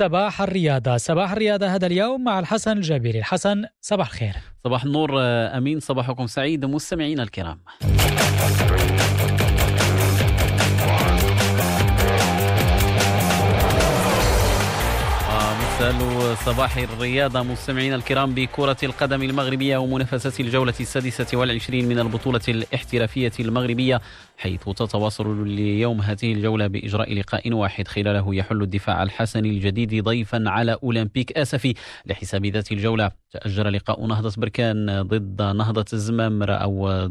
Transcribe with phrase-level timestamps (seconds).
[0.00, 0.96] صباح الرياضة.
[0.96, 3.18] صباح الرياضة هذا اليوم مع الحسن الجابري.
[3.18, 4.34] الحسن صباح الخير.
[4.64, 5.10] صباح النور
[5.56, 5.80] أمين.
[5.80, 6.64] صباحكم سعيد.
[6.64, 7.58] مستمعينا الكرام.
[16.34, 24.00] صباح الرياضة مستمعينا الكرام بكرة القدم المغربية ومنافسات الجولة السادسة والعشرين من البطولة الاحترافية المغربية
[24.36, 30.76] حيث تتواصل اليوم هذه الجولة بإجراء لقاء واحد خلاله يحل الدفاع الحسني الجديد ضيفا على
[30.82, 31.74] أولمبيك آسفي.
[32.06, 37.08] لحساب ذات الجولة تأجل لقاء نهضة بركان ضد نهضة الزمامرة أو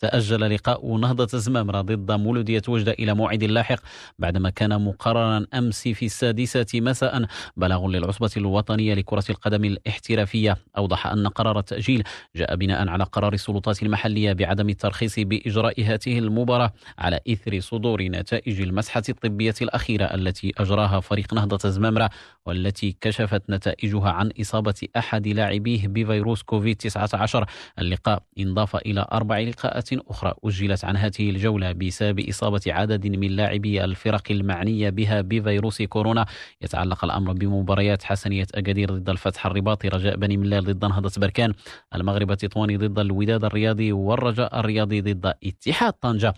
[0.00, 3.78] تأجل لقاء نهضة الزمامرة ضد مولودية وجدة إلى موعد لاحق
[4.18, 7.26] بعدما كان مقررا أمس في السادسة مساء.
[7.56, 10.56] بلاغ للعصبة الوطنية لكرة القدم الاحترافية.
[10.78, 12.02] أوضح أن قرار التأجيل
[12.36, 18.60] جاء بناء على قرار السلطات المحلية بعدم الترخيص بإجراء هذه المباراة على إثر صدور نتائج
[18.60, 22.10] المسحة الطبية الأخيرة التي أجراها فريق نهضة الزمامرة
[22.46, 27.46] والتي كشفت نتائجها عن إصابة أحد لاعبيه بفيروس كوفيد 19
[27.78, 33.84] اللقاء انضاف إلى أربع لقاءات أخرى أجلت عن هذه الجولة بسبب إصابة عدد من لاعبي
[33.84, 36.26] الفرق المعنية بها بفيروس كورونا.
[36.62, 41.52] يتعلق الأمر بمباريات حسنية أكادير ضد الفتح الرباطي رجاء بني ملال ضد نهضة بركان
[41.94, 46.34] المغرب التطواني ضد الوداد الرياضي والرجاء الرياضي ضد اتحاد طنجة.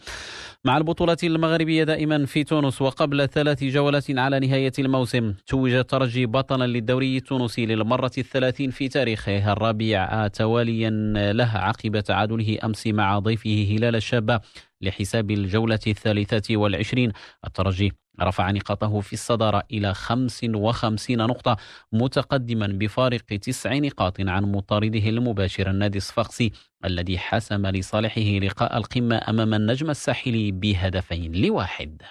[0.65, 6.67] مع البطولة المغربية دائما في تونس وقبل ثلاث جولات على نهاية الموسم توج الترجي بطلا
[6.67, 10.91] للدوري التونسي للمرة الثلاثين في تاريخه الرابع تواليا
[11.33, 14.41] له عقب تعادله أمس مع ضيفه هلال الشابة
[14.81, 17.13] لحساب الجولة الثالثة والعشرين.
[17.47, 21.57] الترجي رفع نقاطه في الصدارة إلى 55 نقطة
[21.93, 26.53] متقدما بفارق تسع نقاط عن مطارده المباشر النادي الصفاقسي
[26.85, 32.03] الذي حسم لصالحه لقاء القمة أمام النجم الساحلي بهدفين لواحد.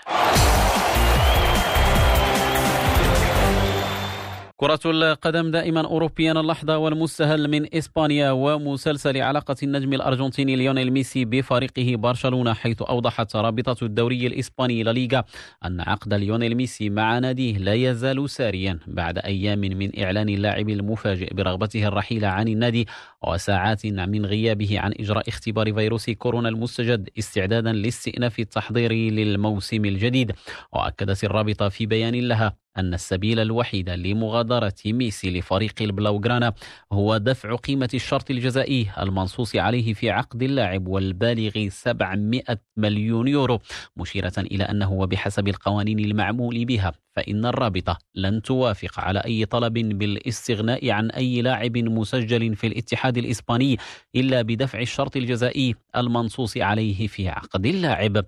[4.59, 11.95] كرة القدم دائما أوروبيا اللحظة والمستهل من إسبانيا ومسلسل علاقة النجم الأرجنتيني ليونيل ميسي بفريقه
[11.95, 15.23] برشلونة حيث أوضحت رابطة الدوري الإسباني لليغا
[15.65, 21.33] أن عقد ليونيل ميسي مع ناديه لا يزال ساريا بعد أيام من إعلان اللاعب المفاجئ
[21.33, 22.87] برغبته الرحيل عن النادي
[23.27, 30.31] وساعات من غيابه عن إجراء اختبار فيروس كورونا المستجد استعدادا لاستئناف التحضير للموسم الجديد.
[30.73, 36.53] وأكدت الرابطة في بيان لها أن السبيل الوحيد لمغادرة ميسي لفريق البلاوغرانا
[36.91, 42.43] هو دفع قيمة الشرط الجزائي المنصوص عليه في عقد اللاعب والبالغ 700
[42.77, 43.59] مليون يورو
[43.97, 46.93] مشيرة إلى أنه وبحسب القوانين المعمول بها.
[47.19, 53.77] فإن الرابطة لن توافق على أي طلب بالاستغناء عن أي لاعب مسجل في الاتحاد الإسباني
[54.15, 58.25] إلا بدفع الشرط الجزائي المنصوص عليه في عقد اللاعب.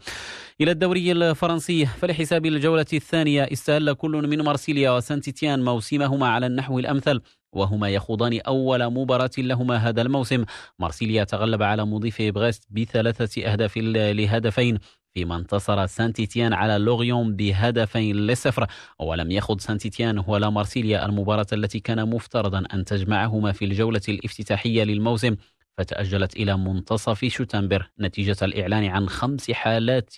[0.62, 7.22] إلى الدوري الفرنسي فلحساب الجولة الثانية استهل كل من مارسيليا وسانتيتيان موسمهما على النحو الأمثل
[7.54, 10.46] وهما يخوضان أول مباراة لهما هذا الموسم.
[10.80, 14.80] مارسيليا تغلب على مضيفه بريست بثلاثة أهداف لهدفين
[15.14, 18.68] فيما انتصر سانتيتيان على لوريون بهدفين لصفر
[19.00, 25.36] ولم يخض سانتيتيان ولا مارسيليا المباراة التي كان مفترضا أن تجمعهما في الجولة الافتتاحية للموسم.
[25.78, 30.14] فتأجلت إلى منتصف شتنبر نتيجة الإعلان عن خمس حالات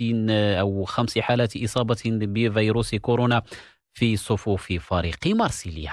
[0.59, 3.41] أو خمس حالات إصابة بفيروس كورونا
[3.93, 5.91] في صفوف فريق مارسيليا.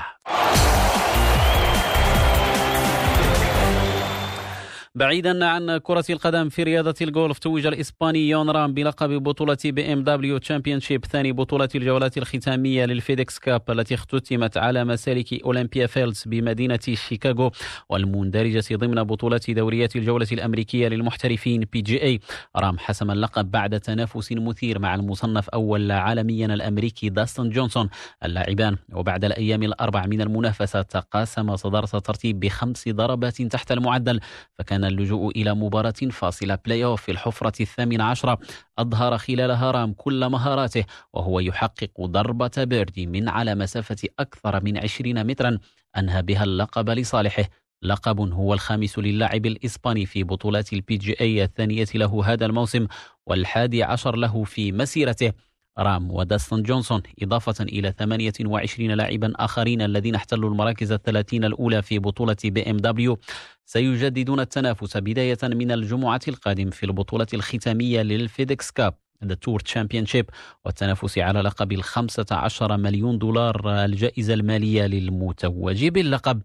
[4.94, 11.04] بعيدا عن كرة القدم في رياضة الجولف توج الإسباني يون رام بلقب بطولة BMW Championship
[11.04, 17.50] ثاني بطولة الجولات الختامية لل FedEx Cup التي اختتمت على مسالك أولمبيا فيلدز بمدينة شيكاغو
[17.88, 22.20] والمندرجة ضمن بطولة دوريات الجولة الأمريكية للمحترفين PGA.
[22.56, 27.88] رام حسم اللقب بعد تنافس مثير مع المصنف أول عالميا الأمريكي داستن جونسون
[28.24, 34.20] اللاعبان وبعد الأيام الأربع من المنافسة تقاسم صدارة الترتيب بخمس ضربات تحت المعدل
[34.58, 38.38] فكان كان اللجوء إلى مباراة فاصلة بلاي أوف في الحفرة الثامنة عشرة.
[38.78, 45.26] أظهر خلالها رام كل مهاراته وهو يحقق ضربة birdie من على مسافة أكثر من 20
[45.26, 45.58] مترا.
[45.96, 47.44] أنهى بها اللقب لصالحه.
[47.82, 52.86] لقب هو الخامس للاعب الإسباني في بطولات ال PGA الثانية له هذا الموسم
[53.26, 55.32] والحادي عشر له في مسيرته.
[55.78, 62.36] رام وداستون جونسون إضافة إلى 28 لاعبا آخرين الذين احتلوا المراكز الثلاثين الأولى في بطولة
[62.44, 63.18] BMW.
[63.64, 70.30] سيجددون التنافس بداية من الجمعة القادم في البطولة الختامية لل FedEx Cup The Tour Championship
[70.64, 76.42] والتنافس على لقب الخمسة عشر مليون دولار الجائزة المالية للمتوج باللقب.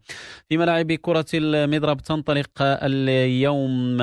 [0.50, 3.98] في ملاعب كرة المضرب تنطلق اليوم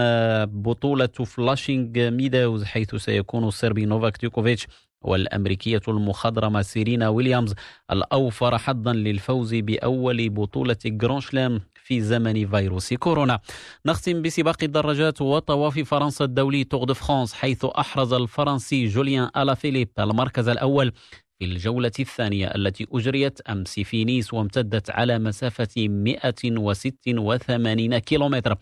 [0.63, 4.67] بطولة فلاشينج ميداوز حيث سيكون الصربي نوفاك ديوكوفيتش
[5.05, 7.55] والأمريكية المخضرمة سيرينا ويليامز
[7.91, 13.39] الأوفر حظا للفوز بأول بطولة جرانشلام في زمن فيروس كورونا.
[13.87, 19.89] نختم بسباق الدراجات وطواف فرنسا الدولي تور دو فرانس حيث أحرز الفرنسي جوليان ألا فيليب
[19.99, 20.93] المركز الأول
[21.39, 28.57] في الجولة الثانية التي أجريت أمس في نيس وامتدت على مسافة 186 كيلومتر.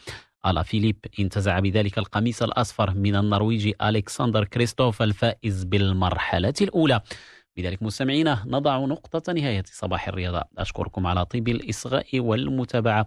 [0.46, 7.00] ألا فيليب انتزع بذلك القميص الأصفر من النرويجي ألكسندر كريستوف الفائز بالمرحلة الأولى.
[7.56, 10.42] بذلك مستمعينا نضع نقطة نهاية صباح الرياضة.
[10.58, 13.06] أشكركم على طيب الإصغاء والمتابعة.